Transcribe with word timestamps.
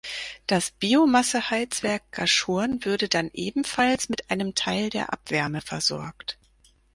Das 0.47 0.71
Biomasse-Heizwerk 0.71 2.11
Gaschurn 2.11 2.83
würde 2.85 3.07
dann 3.07 3.29
ebenfalls 3.33 4.09
mit 4.09 4.31
einem 4.31 4.55
Teil 4.55 4.89
der 4.89 5.13
Abwärme 5.13 5.61
versorgt. 5.61 6.39